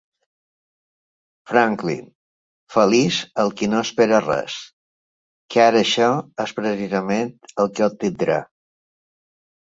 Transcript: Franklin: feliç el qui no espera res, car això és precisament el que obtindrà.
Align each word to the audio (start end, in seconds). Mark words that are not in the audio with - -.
Franklin: 1.49 2.05
feliç 2.75 3.19
el 3.43 3.51
qui 3.59 3.67
no 3.73 3.81
espera 3.87 4.21
res, 4.23 4.55
car 5.57 5.67
això 5.81 6.07
és 6.45 6.55
precisament 6.61 7.29
el 7.65 7.71
que 7.77 7.85
obtindrà. 7.89 8.39